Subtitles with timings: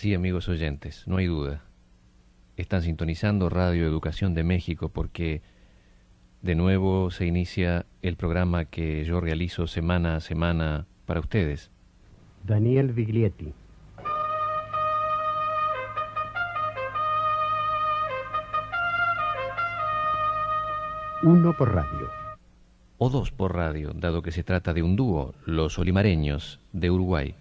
[0.00, 1.62] Sí, amigos oyentes, no hay duda.
[2.56, 5.42] Están sintonizando Radio Educación de México porque
[6.40, 11.70] de nuevo se inicia el programa que yo realizo semana a semana para ustedes.
[12.46, 13.52] Daniel Viglietti.
[21.22, 22.08] Uno por radio.
[22.96, 27.34] O dos por radio, dado que se trata de un dúo, los olimareños de Uruguay.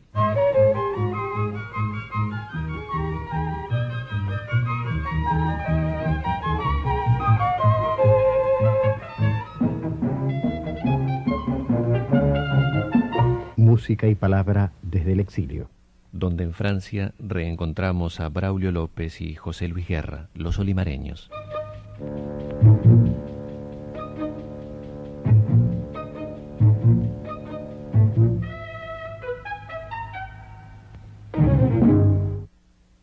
[14.01, 15.69] Y palabra desde el exilio.
[16.13, 21.29] Donde en Francia reencontramos a Braulio López y José Luis Guerra, los olimareños.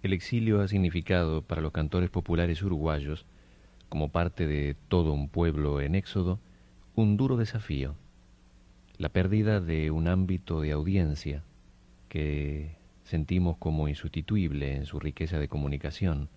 [0.02, 3.26] El exilio ha significado para los cantores populares uruguayos,
[3.90, 6.40] como parte de todo un pueblo en éxodo,
[6.94, 7.94] un duro desafío
[8.98, 11.42] la pérdida de un ámbito de audiencia
[12.08, 16.28] que sentimos como insustituible en su riqueza de comunicación,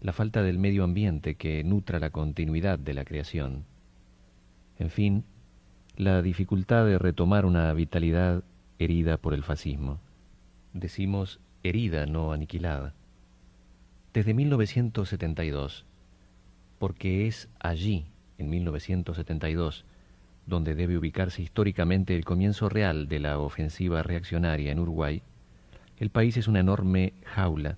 [0.00, 3.64] la falta del medio ambiente que nutra la continuidad de la creación,
[4.78, 5.24] en fin,
[5.96, 8.44] la dificultad de retomar una vitalidad
[8.78, 9.98] herida por el fascismo.
[10.72, 12.94] Decimos herida, no aniquilada.
[14.14, 15.84] Desde 1972,
[16.78, 18.06] porque es allí,
[18.38, 19.84] en 1972,
[20.48, 25.22] donde debe ubicarse históricamente el comienzo real de la ofensiva reaccionaria en Uruguay,
[25.98, 27.76] el país es una enorme jaula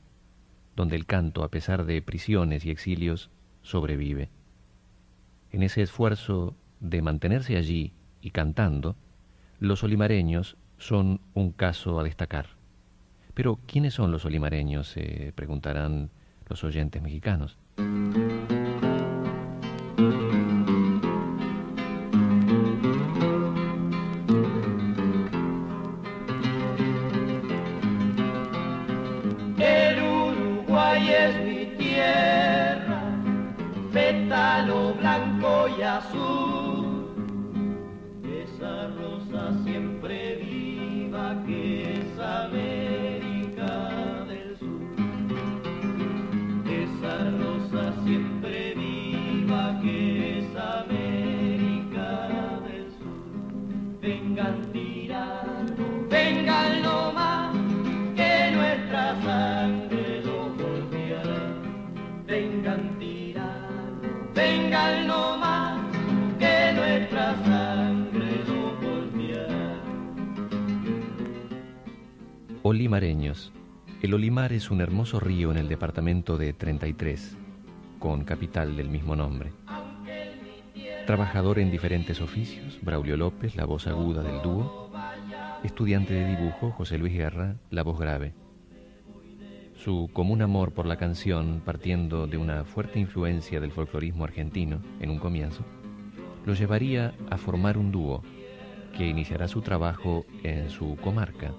[0.76, 3.28] donde el canto, a pesar de prisiones y exilios,
[3.60, 4.30] sobrevive.
[5.50, 8.96] En ese esfuerzo de mantenerse allí y cantando,
[9.58, 12.46] los olimareños son un caso a destacar.
[13.34, 14.88] Pero, ¿quiénes son los olimareños?
[14.88, 16.10] se preguntarán
[16.48, 17.58] los oyentes mexicanos.
[72.70, 73.50] Olimareños.
[74.00, 77.36] El Olimar es un hermoso río en el departamento de 33,
[77.98, 79.50] con capital del mismo nombre.
[81.04, 84.88] Trabajador en diferentes oficios, Braulio López, la voz aguda del dúo.
[85.64, 88.34] Estudiante de dibujo, José Luis Guerra, la voz grave.
[89.74, 95.10] Su común amor por la canción, partiendo de una fuerte influencia del folclorismo argentino en
[95.10, 95.64] un comienzo,
[96.46, 98.22] lo llevaría a formar un dúo
[98.96, 101.52] que iniciará su trabajo en su comarca,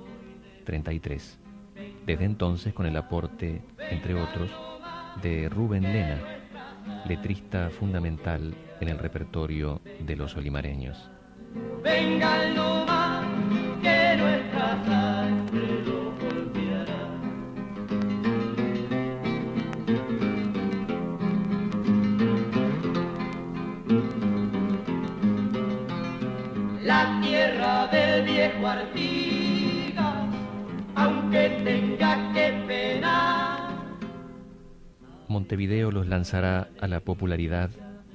[0.71, 1.37] 33.
[2.05, 4.49] Desde entonces con el aporte, entre otros,
[5.21, 6.17] de Rubén Lena,
[7.05, 11.11] letrista fundamental en el repertorio de los olimareños.
[11.83, 12.80] Venga
[35.51, 37.71] Montevideo los lanzará a la popularidad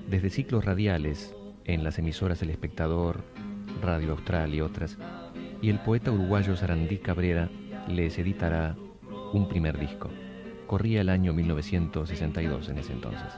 [0.09, 1.35] desde ciclos radiales
[1.67, 3.25] en las emisoras El Espectador,
[3.83, 4.97] Radio Austral y otras,
[5.61, 7.51] y el poeta uruguayo Sarandí Cabrera
[7.89, 8.75] les editará
[9.35, 10.09] un primer disco.
[10.67, 13.35] Corría el año 1962 en ese entonces.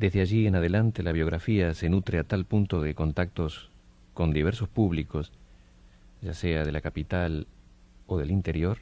[0.00, 3.68] Desde allí en adelante la biografía se nutre a tal punto de contactos
[4.14, 5.30] con diversos públicos,
[6.22, 7.46] ya sea de la capital
[8.06, 8.78] o del interior,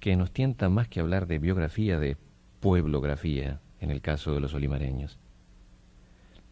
[0.00, 2.16] que nos tienta más que hablar de biografía, de
[2.60, 5.18] pueblografía, en el caso de los olimareños.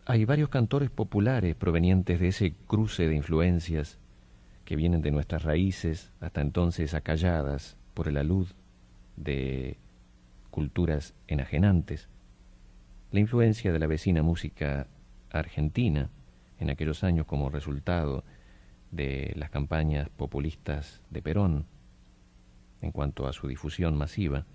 [0.05, 3.97] Hay varios cantores populares provenientes de ese cruce de influencias
[4.67, 8.49] que vienen de nuestras raíces, hasta entonces acalladas por el alud
[9.17, 9.79] de
[10.51, 12.12] culturas enajenantes.
[13.13, 14.87] La influencia de la vecina música
[15.31, 16.09] argentina
[16.59, 18.25] en aquellos años como resultado
[18.91, 21.67] de las campañas populistas de Perón
[22.81, 24.47] en cuanto a su difusión masiva,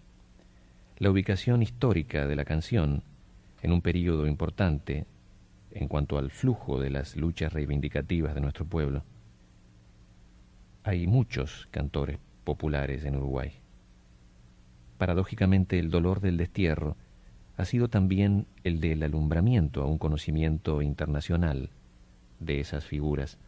[0.97, 3.03] la ubicación histórica de la canción
[3.61, 5.05] en un periodo importante
[5.69, 9.03] en cuanto al flujo de las luchas reivindicativas de nuestro pueblo.
[10.83, 13.51] Hay muchos cantores populares en Uruguay.
[14.97, 16.97] Paradójicamente, el dolor del destierro
[17.57, 21.71] ha sido también el del alumbramiento a un conocimiento internacional
[22.39, 23.39] de esas figuras.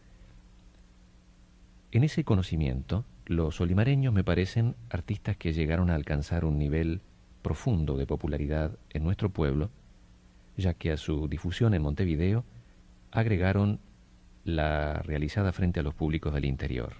[1.92, 7.00] En ese conocimiento, los olimareños me parecen artistas que llegaron a alcanzar un nivel
[7.42, 9.70] profundo de popularidad en nuestro pueblo,
[10.56, 12.44] ya que a su difusión en Montevideo
[13.12, 13.78] agregaron
[14.44, 16.94] la realizada frente a los públicos del interior.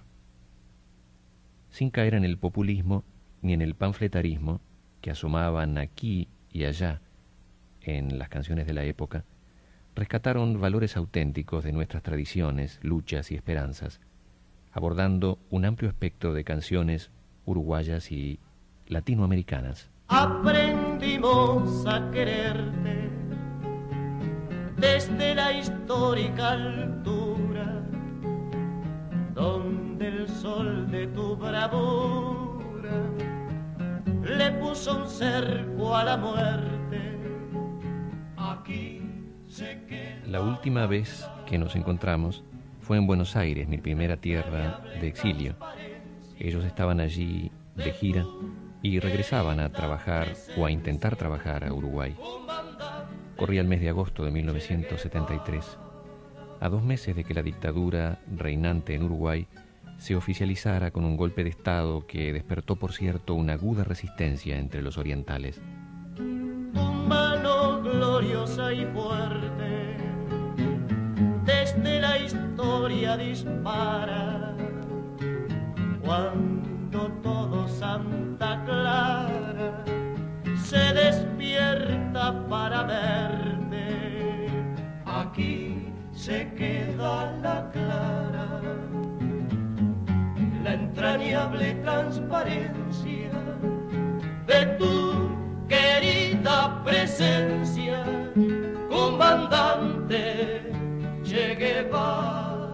[1.70, 3.02] Sin caer en el populismo
[3.42, 4.60] ni en el panfletarismo
[5.00, 7.00] que asomaban aquí y allá
[7.82, 9.24] en las canciones de la época,
[9.94, 14.00] rescataron valores auténticos de nuestras tradiciones, luchas y esperanzas,
[14.72, 17.10] abordando un amplio espectro de canciones
[17.44, 18.38] uruguayas y
[18.86, 19.90] latinoamericanas.
[20.08, 23.10] Aprendimos a quererte
[24.76, 27.82] desde la histórica altura,
[29.34, 32.50] donde el sol de tu bravura
[34.22, 37.18] le puso un cerco a la muerte.
[38.36, 39.02] Aquí
[39.46, 40.26] se queda.
[40.26, 42.44] La última vez que nos encontramos
[42.80, 45.54] fue en Buenos Aires, mi primera tierra de exilio.
[46.38, 48.24] Ellos estaban allí de gira
[48.82, 52.16] y regresaban a trabajar o a intentar trabajar a Uruguay.
[53.36, 55.78] Corría el mes de agosto de 1973,
[56.60, 59.46] a dos meses de que la dictadura reinante en Uruguay
[60.00, 64.80] se oficializara con un golpe de Estado que despertó, por cierto, una aguda resistencia entre
[64.80, 65.60] los orientales.
[67.06, 69.96] Mano gloriosa y fuerte
[71.44, 74.56] desde la historia dispara
[76.02, 79.84] cuando todo Santa Clara
[80.64, 84.46] se despierta para verte
[85.04, 87.59] aquí se queda la
[91.00, 93.30] entrañable transparencia
[94.46, 95.30] de tu
[95.66, 98.04] querida presencia,
[98.90, 100.60] comandante
[101.24, 102.68] Che Guevara.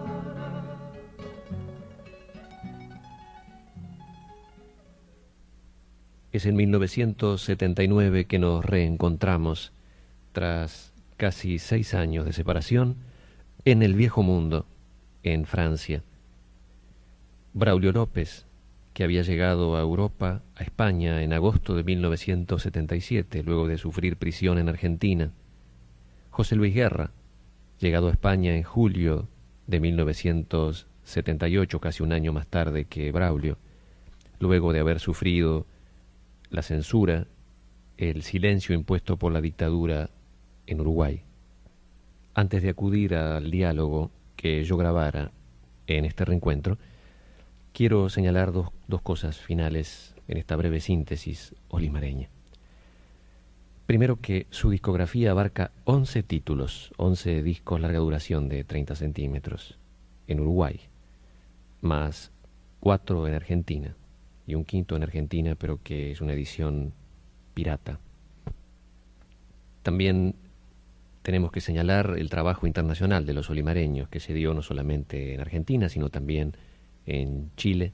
[6.33, 9.71] Es en 1979 que nos reencontramos,
[10.33, 12.97] tras casi seis años de separación,
[13.63, 14.65] en el viejo mundo,
[15.23, 16.03] en Francia.
[17.57, 18.45] Braulio López,
[18.93, 24.59] que había llegado a Europa, a España, en agosto de 1977, luego de sufrir prisión
[24.59, 25.31] en Argentina.
[26.29, 27.09] José Luis Guerra,
[27.79, 29.27] llegado a España en julio
[29.65, 33.57] de 1978, casi un año más tarde que Braulio,
[34.39, 35.65] luego de haber sufrido
[36.51, 37.25] la censura,
[37.97, 40.11] el silencio impuesto por la dictadura
[40.67, 41.23] en Uruguay.
[42.35, 45.31] Antes de acudir al diálogo que yo grabara
[45.87, 46.77] en este reencuentro,
[47.77, 52.27] quiero señalar dos, dos cosas finales en esta breve síntesis olimareña.
[53.85, 59.77] Primero que su discografía abarca 11 títulos, 11 discos larga duración de 30 centímetros
[60.25, 60.79] en Uruguay,
[61.81, 62.31] más
[62.79, 63.93] cuatro en Argentina
[64.47, 66.93] y un quinto en Argentina, pero que es una edición
[67.53, 67.99] pirata.
[69.83, 70.33] También
[71.21, 75.41] tenemos que señalar el trabajo internacional de los olimareños, que se dio no solamente en
[75.41, 76.55] Argentina, sino también
[77.07, 77.93] en Chile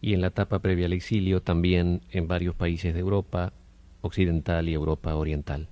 [0.00, 3.52] y en la etapa previa al exilio también en varios países de Europa
[4.00, 5.68] occidental y Europa oriental.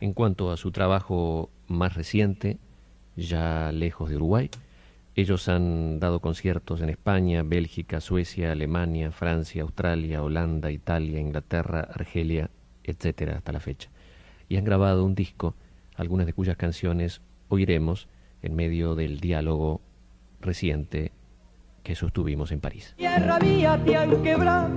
[0.00, 2.58] En cuanto a su trabajo más reciente,
[3.16, 4.50] ya lejos de Uruguay,
[5.14, 12.50] ellos han dado conciertos en España, Bélgica, Suecia, Alemania, Francia, Australia, Holanda, Italia, Inglaterra, Argelia,
[12.84, 13.90] etcétera, hasta la fecha.
[14.48, 15.54] Y han grabado un disco,
[15.96, 18.08] algunas de cuyas canciones oiremos
[18.42, 19.80] en medio del diálogo
[20.40, 21.12] reciente
[21.90, 22.94] que sostuvimos en París.
[22.96, 24.68] Tierra mía te han quebrado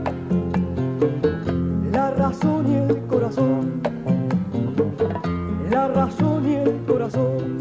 [1.92, 3.84] la razón y el corazón,
[5.70, 7.60] la razón y el corazón,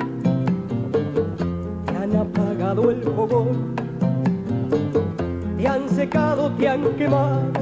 [1.85, 3.75] te han apagado el fogón,
[5.59, 7.53] te han secado, te han quemado,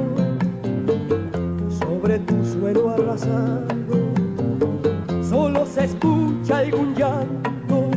[1.80, 3.66] sobre tu suelo arrasado,
[5.28, 7.90] solo se escucha algún llanto,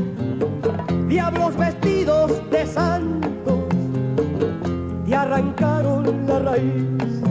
[1.07, 3.32] diablos vestidos de santos, te
[5.23, 7.21] arrancaron la raíz,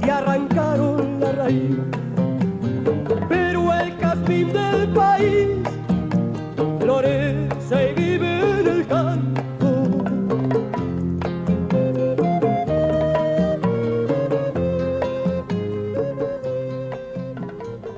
[0.00, 1.76] te arrancaron la raíz.
[3.28, 5.58] Pero el castín del país
[6.80, 9.68] florece y vive en el canto.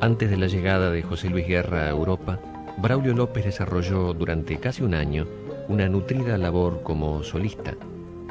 [0.01, 2.39] Antes de la llegada de José Luis Guerra a Europa,
[2.79, 5.27] Braulio López desarrolló durante casi un año
[5.69, 7.77] una nutrida labor como solista,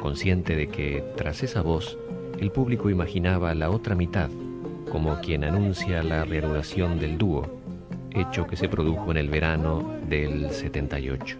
[0.00, 1.98] consciente de que tras esa voz
[2.40, 4.30] el público imaginaba la otra mitad,
[4.90, 7.46] como quien anuncia la reanudación del dúo,
[8.10, 11.36] hecho que se produjo en el verano del 78.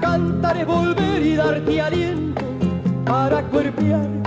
[0.00, 2.42] Cantaré volver y darte aliento
[3.04, 4.25] para cuerpear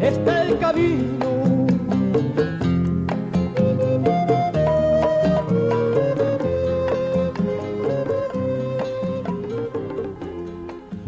[0.00, 1.14] está el camino.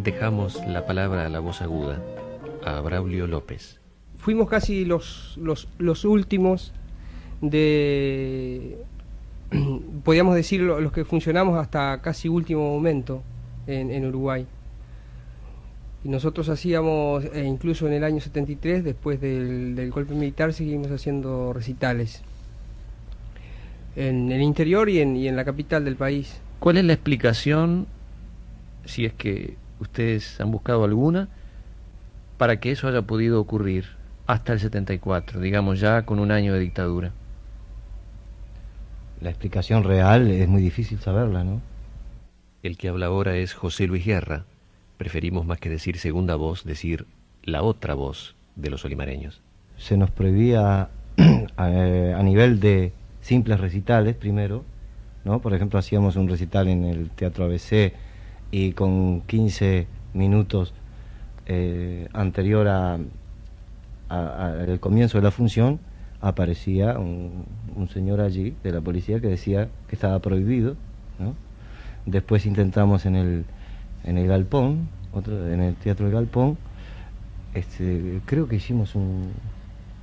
[0.02, 2.00] Dejamos la palabra a la voz aguda,
[2.64, 3.80] a Braulio López.
[4.18, 6.72] Fuimos casi los, los, los últimos
[7.40, 8.78] de,
[10.04, 13.22] podríamos decir, lo- los que funcionamos hasta casi último momento
[13.66, 14.46] en, en Uruguay.
[16.06, 20.92] Y nosotros hacíamos, e incluso en el año 73, después del, del golpe militar, seguimos
[20.92, 22.22] haciendo recitales.
[23.96, 26.40] En el interior y en, y en la capital del país.
[26.60, 27.88] ¿Cuál es la explicación,
[28.84, 31.28] si es que ustedes han buscado alguna,
[32.38, 33.86] para que eso haya podido ocurrir
[34.28, 37.10] hasta el 74, digamos ya con un año de dictadura?
[39.20, 41.60] La explicación real es muy difícil saberla, ¿no?
[42.62, 44.44] El que habla ahora es José Luis Guerra.
[44.98, 47.06] Preferimos más que decir segunda voz, decir
[47.44, 49.40] la otra voz de los olimareños.
[49.76, 54.64] Se nos prohibía eh, a nivel de simples recitales primero,
[55.24, 55.40] ¿no?
[55.40, 57.92] Por ejemplo, hacíamos un recital en el Teatro ABC
[58.50, 60.72] y con 15 minutos
[61.46, 62.98] eh, anterior a,
[64.08, 65.78] a- al comienzo de la función
[66.20, 67.44] aparecía un,
[67.76, 70.76] un señor allí de la policía que decía que estaba prohibido,
[71.18, 71.34] ¿no?
[72.06, 73.44] Después intentamos en el
[74.06, 76.56] en el Galpón, otro en el Teatro del Galpón,
[77.54, 79.30] este, creo que hicimos un,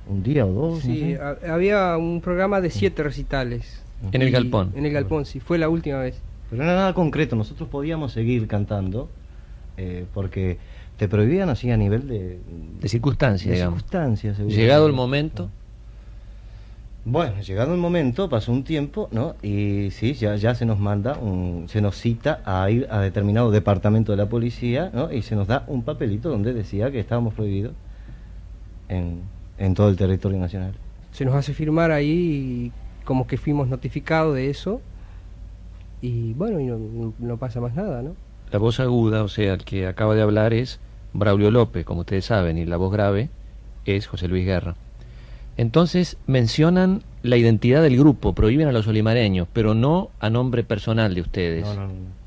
[0.08, 0.74] un día o dos.
[0.76, 1.48] no Sí, sé.
[1.48, 3.82] había un programa de siete recitales.
[4.12, 4.72] En el galpón.
[4.74, 6.20] En el galpón, sí, fue la última vez.
[6.50, 9.08] Pero no era nada concreto, nosotros podíamos seguir cantando
[9.78, 10.58] eh, porque
[10.98, 12.38] te prohibían así a nivel de,
[12.80, 13.78] De circunstancia, de digamos.
[13.78, 14.36] circunstancias.
[14.36, 14.54] seguro.
[14.54, 15.50] Llegado el momento,
[17.06, 19.34] Bueno, llegado el momento, pasó un tiempo, ¿no?
[19.42, 23.50] Y sí, ya, ya se nos manda, un, se nos cita a ir a determinado
[23.50, 25.12] departamento de la policía, ¿no?
[25.12, 27.72] Y se nos da un papelito donde decía que estábamos prohibidos
[28.88, 29.20] en,
[29.58, 30.72] en todo el territorio nacional.
[31.12, 34.80] Se nos hace firmar ahí y como que fuimos notificados de eso.
[36.00, 38.12] Y bueno, y no, no- no pasa más nada, ¿no?
[38.50, 40.78] la voz aguda, o sea, el que acaba de hablar es
[41.12, 43.28] Braulio López, como ustedes saben, y la voz grave
[43.84, 44.76] es José Luis Guerra.
[45.56, 51.14] Entonces mencionan la identidad del grupo, prohíben a los olimareños, pero no a nombre personal
[51.14, 51.64] de ustedes.
[51.64, 52.24] No, no, no.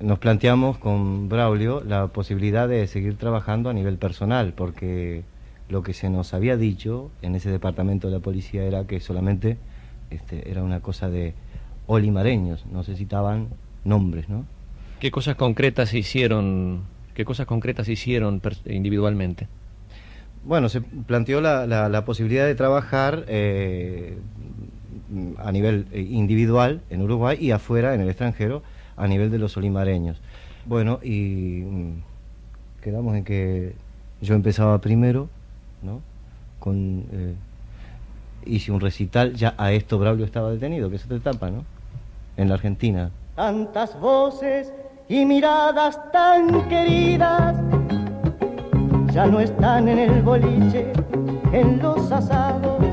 [0.00, 5.22] Nos planteamos con Braulio la posibilidad de seguir trabajando a nivel personal, porque
[5.68, 9.56] lo que se nos había dicho en ese departamento de la policía era que solamente
[10.10, 11.34] este, era una cosa de
[11.86, 13.48] olimareños, no se citaban
[13.84, 14.44] nombres, ¿no?
[15.00, 16.82] ¿Qué cosas concretas se hicieron?
[17.14, 19.48] ¿Qué cosas concretas se hicieron individualmente?
[20.44, 24.18] Bueno, se planteó la, la- posibilidad de trabajar eh,
[25.38, 28.62] a nivel eh, individual en Uruguay y afuera, en el extranjero,
[28.96, 30.18] a nivel de los olimareños.
[30.66, 31.92] Bueno, y mm,
[32.82, 33.72] quedamos en que
[34.20, 35.28] yo empezaba primero,
[35.82, 36.00] ¿no?
[36.60, 37.34] Con, eh,
[38.46, 41.64] hice un recital, ya a esto Braulio estaba detenido, que es otra etapa, ¿no?
[42.36, 43.10] En la Argentina.
[43.34, 44.72] Tantas voces
[45.08, 47.56] y miradas tan queridas
[49.14, 50.92] ya no están en el boliche,
[51.52, 52.84] en los asados.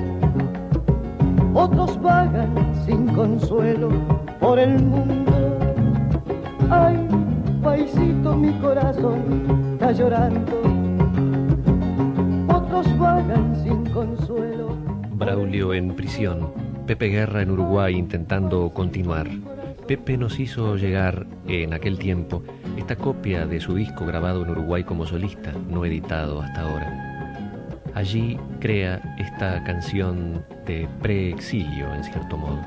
[1.55, 2.53] Otros vagan
[2.85, 3.89] sin consuelo
[4.39, 5.31] por el mundo.
[6.69, 6.95] Ay,
[7.63, 10.61] paisito, mi corazón está llorando.
[12.49, 14.77] Otros vagan sin consuelo.
[15.13, 16.51] Braulio en prisión,
[16.85, 19.27] Pepe Guerra en Uruguay intentando continuar.
[19.87, 22.43] Pepe nos hizo llegar en aquel tiempo
[22.77, 27.11] esta copia de su disco grabado en Uruguay como solista, no editado hasta ahora.
[27.93, 32.59] Allí crea esta canción de preexilio, en cierto modo.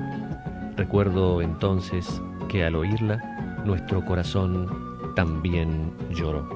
[0.76, 4.68] Recuerdo entonces que al oírla, nuestro corazón
[5.14, 6.46] también lloró.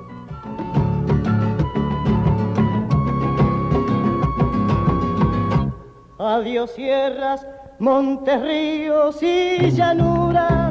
[6.18, 7.46] Adiós sierras,
[7.78, 10.67] montes, ríos y llanuras.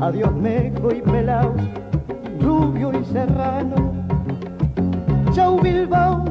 [0.00, 1.54] Adiós Meco y Pelau,
[2.40, 3.94] Rubio y Serrano.
[5.32, 6.24] Chau Bilbao,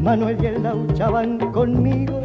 [0.00, 2.20] Manuel y el Laucha van conmigo.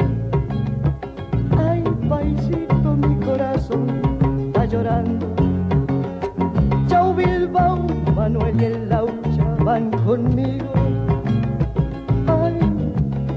[1.58, 3.88] Ay, paisito, mi corazón
[4.48, 5.25] está llorando.
[6.88, 10.74] Chau Bilbao, Manuel y el Laucha van conmigo.
[12.28, 12.60] Ay,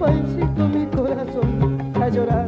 [0.00, 2.45] paisito, mi corazón está llorando.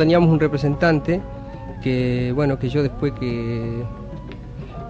[0.00, 1.20] Teníamos un representante
[1.82, 3.82] que, bueno, que yo después que,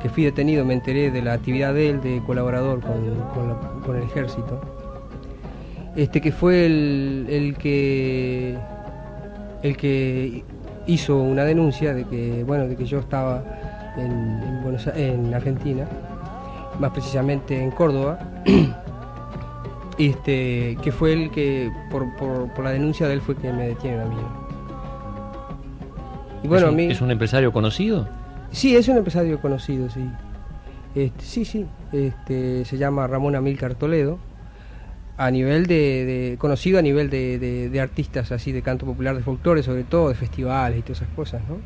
[0.01, 4.05] que fui detenido me enteré de la actividad de él, de colaborador con, con el
[4.05, 4.61] ejército.
[5.97, 8.57] Este que fue el, el que
[9.65, 10.45] el que
[10.87, 13.43] hizo una denuncia de que bueno de que yo estaba
[13.97, 15.89] en, en Buenos en Argentina,
[16.79, 18.19] más precisamente en Córdoba.
[19.99, 23.69] Este, que fue el que, por, por, por la denuncia de él, fue que me
[23.69, 24.17] detienen a mí.
[26.43, 26.85] Y bueno, ¿Es, un, mí.
[26.85, 28.09] es un empresario conocido?
[28.53, 30.01] Sí, es un empresario conocido, sí.
[30.95, 31.67] Este, sí, sí.
[31.93, 34.19] Este, se llama Ramón Amílcar Toledo.
[35.17, 35.75] A nivel de,
[36.31, 39.85] de- conocido a nivel de, de- de artistas así de canto popular, de folclore, sobre
[39.85, 41.57] todo, de festivales y todas esas cosas, ¿no?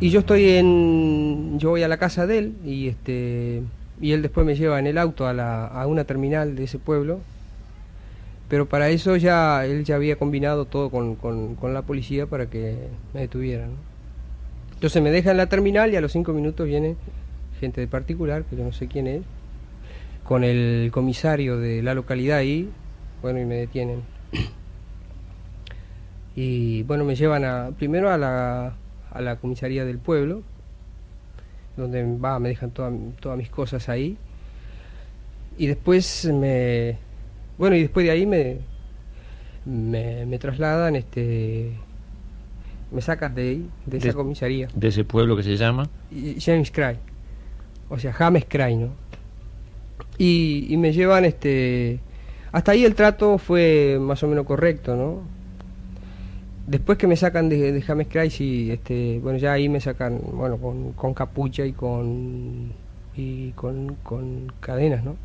[0.00, 3.62] Y yo estoy en, yo voy a la casa de él y este,
[4.00, 6.78] y él después me lleva en el auto a, la, a una terminal de ese
[6.78, 7.20] pueblo.
[8.48, 12.46] Pero para eso ya él ya había combinado todo con, con- con la policía para
[12.48, 12.76] que
[13.12, 13.70] me detuvieran.
[14.74, 16.96] Entonces me deja en la terminal y a los cinco minutos viene
[17.60, 19.22] gente de particular, que yo no sé quién es,
[20.24, 22.70] con el comisario de la localidad ahí,
[23.20, 24.02] bueno, y me detienen.
[26.36, 28.74] Y bueno, me llevan a, primero a la,
[29.10, 30.42] a la comisaría del pueblo,
[31.76, 34.16] donde va, me dejan toda- todas mis cosas ahí.
[35.56, 36.98] Y después me,
[37.58, 38.58] bueno, y después de ahí me,
[39.64, 41.72] me, me trasladan, este,
[42.90, 44.68] me sacan de ahí, de esa comisaría.
[44.74, 45.88] De ese pueblo que se llama.
[46.10, 46.96] Y- James Cray.
[47.90, 48.88] O sea, James Cray, ¿no?
[50.18, 52.00] Y, y me llevan, este...
[52.50, 55.20] Hasta ahí el trato fue más o menos correcto, ¿no?
[56.66, 60.20] Después que me sacan de, de James Cray, sí, este, bueno, ya ahí me sacan,
[60.32, 62.72] bueno, con, con capucha y con...
[63.16, 65.16] y con, con cadenas, ¿no?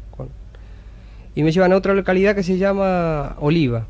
[1.36, 3.88] Y me llevan a otra localidad que se llama Oliva.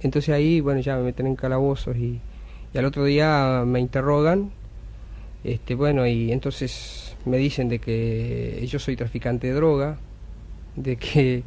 [0.00, 2.20] Entonces ahí, bueno, ya me meten en calabozos y,
[2.72, 4.50] y al otro día me interrogan.
[5.42, 9.98] Este, bueno, y entonces me dicen de que yo soy traficante de droga,
[10.76, 11.42] de que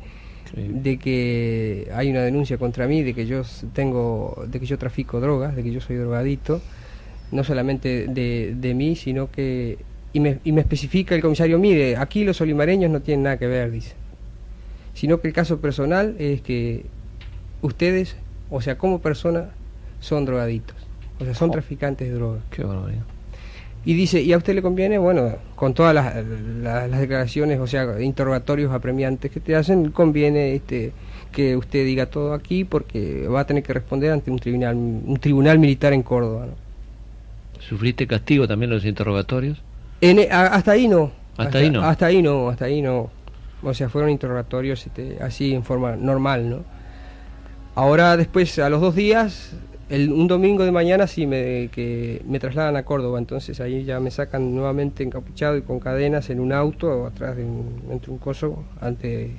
[0.56, 3.42] de que hay una denuncia contra mí, de que yo
[3.74, 6.62] tengo, de que yo trafico drogas, de que yo soy drogadito,
[7.32, 9.78] no solamente de, de mí, sino que
[10.14, 13.48] y me, y me especifica el comisario, mire, aquí los olimareños no tienen nada que
[13.48, 13.94] ver, dice,
[14.98, 16.86] sino que el caso personal es que
[17.62, 18.16] ustedes,
[18.50, 19.50] o sea, como persona,
[20.00, 20.76] son drogaditos,
[21.20, 21.54] o sea, son Oh.
[21.54, 22.42] traficantes de drogas.
[22.50, 23.04] Qué barbaridad.
[23.86, 24.98] Y dice, ¿y a usted le conviene?
[24.98, 26.14] Bueno, con todas las,
[26.62, 30.92] las- las declaraciones, o sea, interrogatorios apremiantes que te hacen, conviene este
[31.32, 35.18] que usted diga todo aquí porque va a tener que responder ante un tribunal un
[35.22, 36.48] tribunal militar en Córdoba.
[36.48, 37.62] ¿no?
[37.62, 39.62] ¿Sufriste castigo también los interrogatorios?
[40.02, 41.12] En e- a- hasta ahí no.
[41.38, 41.84] ¿Hasta ahí no?
[41.84, 43.10] Hasta ahí no, hasta ahí no.
[43.64, 46.64] O sea, fueron interrogatorios este, así en forma normal, ¿no?
[47.76, 49.54] Ahora después, a los dos días,
[49.90, 54.00] el, un domingo de mañana sí me, que me trasladan a Córdoba, entonces ahí ya
[54.00, 58.18] me sacan nuevamente encapuchado y con cadenas en un auto, atrás de un, entre un
[58.18, 59.32] coso, ante,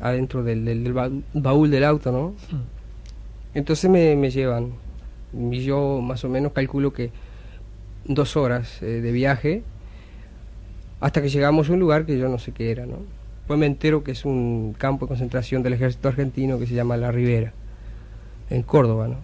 [0.00, 2.34] adentro del, del- del ba- baúl del auto, ¿no?
[3.54, 4.70] Entonces me, me llevan,
[5.32, 7.10] y yo más o menos calculo que
[8.04, 9.62] dos horas eh, de viaje,
[11.00, 12.98] hasta que llegamos a un lugar que yo no sé qué era, ¿no?
[13.38, 16.96] Después me entero que es un campo de concentración del ejército argentino que se llama
[16.96, 17.52] La Ribera,
[18.50, 19.16] en Córdoba, ¿no?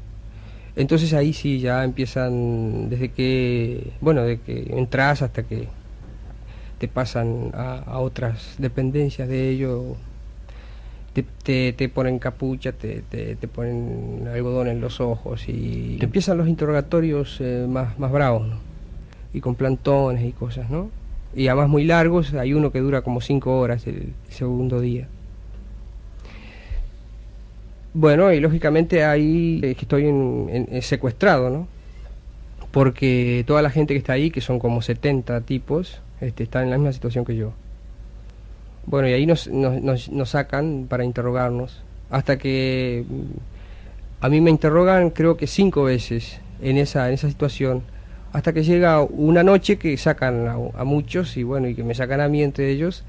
[0.74, 5.68] Entonces ahí sí ya empiezan desde que, bueno, de que entras hasta que
[6.78, 9.96] te pasan a, otras dependencias de ello,
[11.14, 17.38] te, te, ponen capucha, te, te, ponen algodón en los ojos y empiezan los interrogatorios
[17.40, 18.58] eh, más, más bravos, ¿no?
[19.32, 20.90] Y con plantones y cosas, ¿no?
[21.36, 25.06] Y además muy largos, hay uno que dura como cinco horas el segundo día.
[27.92, 31.68] Bueno, y lógicamente ahí estoy en, secuestrado, ¿no?
[32.70, 36.70] Porque toda la gente que está ahí, que son como 70 tipos, este, está en
[36.70, 37.52] la misma situación que yo.
[38.86, 44.50] Bueno, y ahí nos, nos, nos, sacan para interrogarnos, hasta que mm, a mí me
[44.50, 47.82] interrogan creo que cinco veces en esa, en esa situación,
[48.32, 51.94] hasta que llega una noche que sacan a, a muchos y bueno, y que me
[51.94, 53.04] sacan a mí entre ellos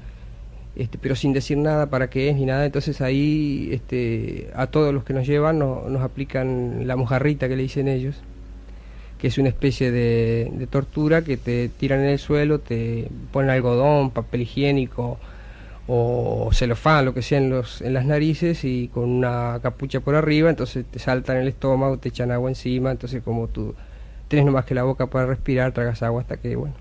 [0.78, 2.64] este, pero sin decir nada para qué es ni nada.
[2.64, 7.62] Entonces ahí este, a todos los que nos llevan nos aplican la mojarrita que le
[7.62, 8.16] dicen ellos,
[9.18, 14.10] que es una especie de, tortura que te tiran en el suelo, te ponen algodón,
[14.10, 15.18] papel higiénico
[15.88, 20.14] o celofán, lo que sea en, los, en las narices y con una capucha por
[20.14, 23.74] arriba, entonces te saltan el estómago, te echan agua encima, entonces como tú
[24.28, 26.74] tienes nomás que la boca para respirar, tragas agua hasta que, bueno,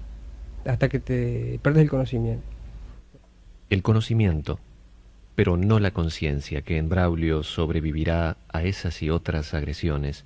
[0.65, 2.43] hasta que te perdes el conocimiento
[3.69, 4.59] el conocimiento,
[5.35, 10.25] pero no la conciencia que en Braulio sobrevivirá a esas y otras agresiones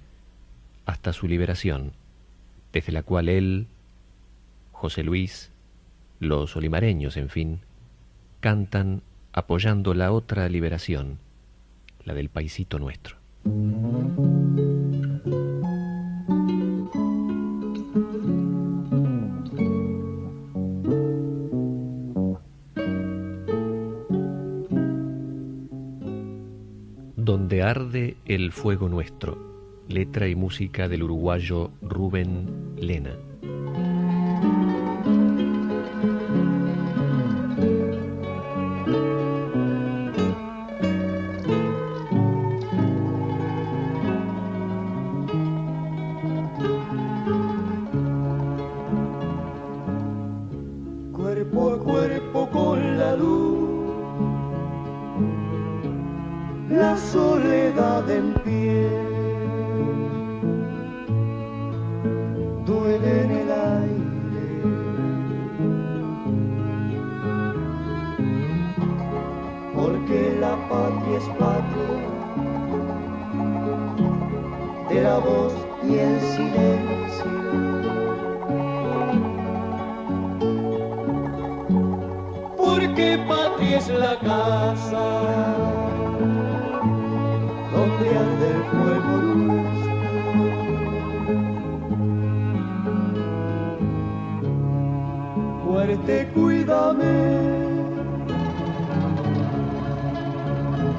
[0.86, 1.94] hasta su liberación,
[2.72, 3.68] desde la cual él,
[4.72, 5.52] José Luis,
[6.20, 7.60] los olimareños, en fin,
[8.40, 9.02] cantan
[9.34, 11.18] apoyando la otra liberación,
[12.06, 13.18] la del paisito nuestro.
[27.32, 29.38] Donde arde el fuego nuestro,
[29.88, 33.16] letra y música del uruguayo Rubén Lena.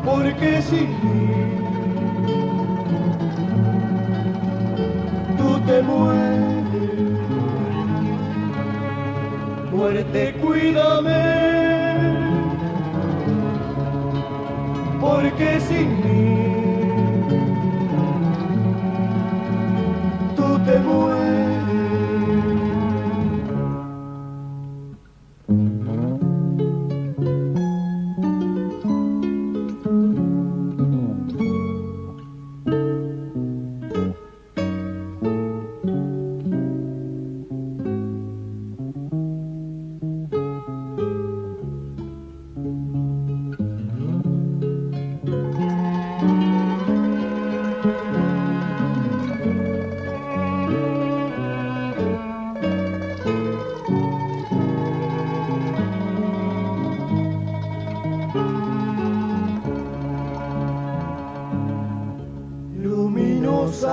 [0.04, 1.30] porque sin mí
[5.38, 6.42] tú te mueres.
[9.72, 11.22] Muerte, cuídame,
[15.00, 16.41] porque sin mí.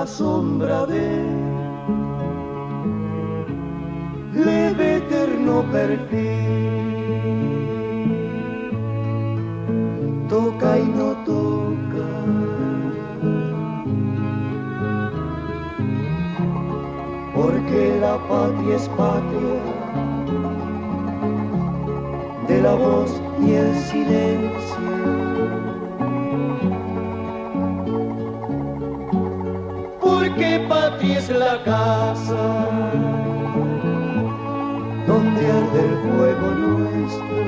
[0.06, 1.24] Sombra de
[4.32, 5.64] leve eterno.
[10.28, 12.08] Toca y no toca.
[17.34, 19.60] Porque la patria es patria
[22.48, 24.79] de la voz y el silencio.
[30.36, 32.42] Que patria es la casa
[35.06, 37.44] donde arde el fuego nuestro.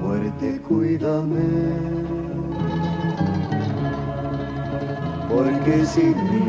[0.00, 1.48] Muerte, cuídame,
[5.28, 6.46] porque sin mí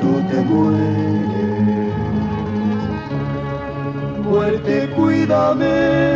[0.00, 1.20] tú te mueres.
[4.24, 6.09] Muerte, cuídame.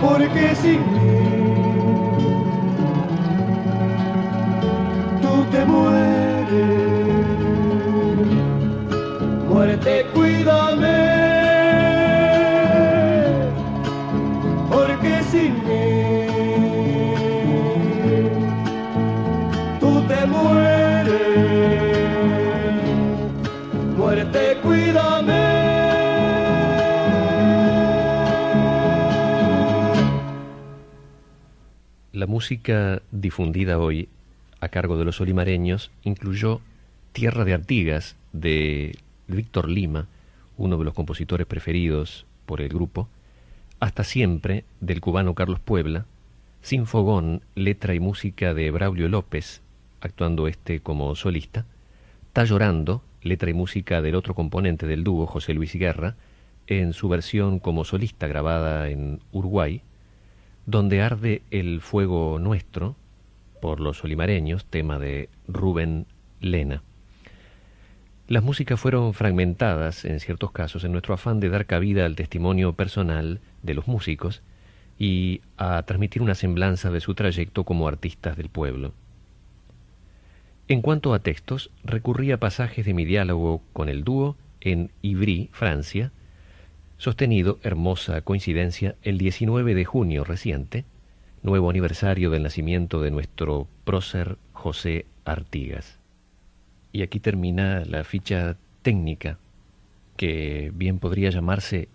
[0.00, 1.27] Porque sin mí
[32.28, 34.10] música difundida hoy
[34.60, 36.60] a cargo de los olimareños incluyó
[37.12, 40.08] Tierra de Artigas de Víctor Lima,
[40.58, 43.08] uno de los compositores preferidos por el grupo,
[43.80, 46.04] Hasta siempre del cubano Carlos Puebla,
[46.60, 49.62] Sin Fogón, letra y música de Braulio López,
[50.02, 51.64] actuando este como solista,
[52.26, 56.16] Está llorando, letra y música del otro componente del dúo, José Luis Guerra,
[56.66, 59.80] en su versión como solista grabada en Uruguay,
[60.68, 62.94] Donde arde el fuego nuestro,
[63.62, 66.04] por los olimareños, tema de Rubén
[66.42, 66.82] Lena.
[68.26, 72.74] Las músicas fueron fragmentadas, en ciertos casos, en nuestro afán de dar cabida al testimonio
[72.74, 74.42] personal de los músicos
[74.98, 78.92] y a transmitir una semblanza de su trayecto como artistas del pueblo.
[80.68, 85.48] En cuanto a textos, recurrí a pasajes de mi diálogo con el dúo en Ivry,
[85.50, 86.12] Francia,
[86.98, 90.84] sostenido, hermosa coincidencia, el 19 de junio reciente,
[91.42, 95.98] nuevo aniversario del nacimiento de nuestro prócer José Artigas.
[96.92, 99.38] Y aquí termina la ficha técnica,
[100.16, 101.88] que bien podría llamarse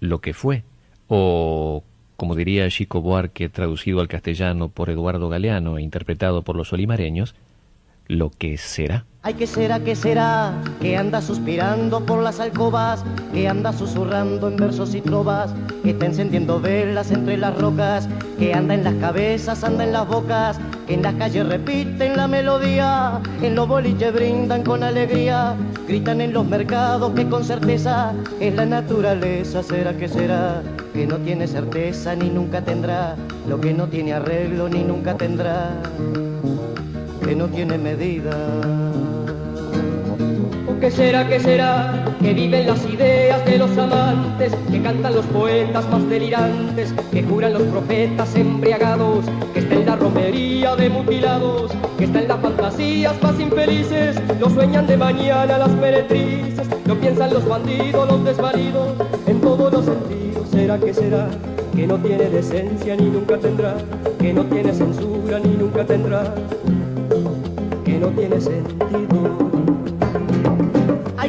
[0.00, 0.64] Lo que fue,
[1.06, 1.84] o
[2.16, 7.36] como diría Chico Buarque, traducido al castellano por Eduardo Galeano e interpretado por los olimareños,
[8.08, 9.06] Lo que será.
[9.28, 10.54] Ay, ¿qué será, qué será?
[10.80, 16.06] Que anda suspirando por las alcobas, que anda susurrando en versos y trovas, que está
[16.06, 20.94] encendiendo velas entre las rocas, que anda en las cabezas, anda en las bocas, que
[20.94, 25.54] en las calles repiten la melodía, en los boliches brindan con alegría,
[25.86, 30.62] gritan en los mercados que con certeza es la naturaleza, será que será,
[30.94, 33.14] que no tiene certeza ni nunca tendrá,
[33.46, 35.74] lo que no tiene arreglo ni nunca tendrá,
[37.22, 38.97] que no tiene medida.
[40.80, 42.04] ¿Qué será, qué será?
[42.20, 47.54] Que viven las ideas de los amantes, que cantan los poetas más delirantes, que juran
[47.54, 53.20] los profetas embriagados, que está en la romería de mutilados, que está en las fantasías
[53.20, 58.94] más infelices, lo sueñan de mañana las meretrices, lo piensan los bandidos, los desvalidos,
[59.26, 60.48] en todos los sentidos.
[60.48, 61.28] ¿Será que será?
[61.74, 63.74] Que no tiene decencia ni nunca tendrá,
[64.20, 66.34] que no tiene censura ni nunca tendrá,
[67.84, 69.47] que no tiene sentido.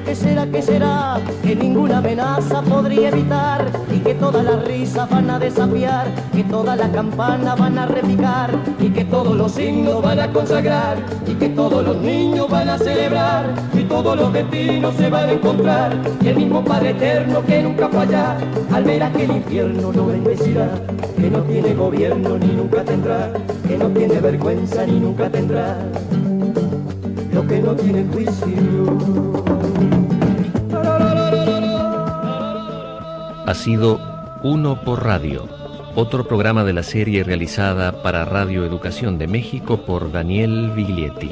[0.10, 1.22] ¿Qué será, qué será?
[1.44, 6.80] Que ninguna amenaza podría evitar y que todas las risas van a desafiar, que todas
[6.80, 11.50] las campanas van a repicar y que todos los signos van a consagrar y que
[11.50, 16.28] todos los niños van a celebrar y todos los destinos se van a encontrar y
[16.30, 18.36] el mismo Padre Eterno que nunca falla
[18.74, 20.70] al ver aquel infierno lo bendecirá
[21.18, 23.32] que no tiene gobierno ni nunca tendrá
[23.68, 25.78] que no tiene vergüenza ni nunca tendrá
[27.32, 29.69] lo que no tiene juicio
[33.50, 34.00] ha sido
[34.44, 35.48] Uno por Radio,
[35.96, 41.32] otro programa de la serie realizada para Radio Educación de México por Daniel Viglietti.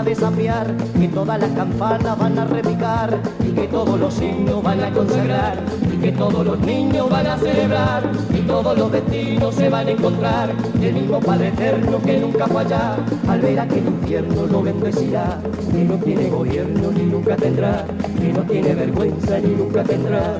[0.00, 4.82] A desafiar, que todas las campanas van a repicar y que todos los signos van
[4.82, 5.58] a consagrar
[5.92, 9.90] y que todos los niños van a celebrar y todos los destinos se van a
[9.90, 12.96] encontrar el mismo Padre Eterno que nunca falla
[13.28, 15.38] al ver aquel infierno lo bendecirá
[15.70, 17.84] que no tiene gobierno ni nunca tendrá
[18.18, 20.38] que no tiene vergüenza ni nunca tendrá.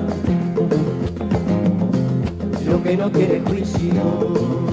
[2.67, 4.70] Lo que no tiene juicio